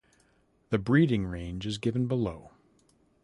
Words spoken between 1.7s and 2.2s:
given